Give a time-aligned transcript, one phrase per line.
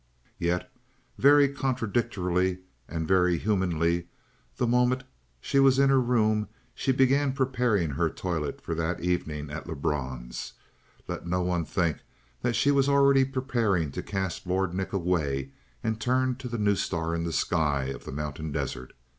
[0.39, 0.67] Yet,
[1.19, 2.57] very contradictorily
[2.89, 4.07] and very humanly,
[4.57, 5.03] the moment
[5.39, 10.53] she was in her room she began preparing her toilet for that evening at Lebrun's.
[11.07, 11.99] Let no one think
[12.41, 15.51] that she was already preparing to cast Lord Nick away
[15.83, 18.93] and turn to the new star in the sky of the mountain desert.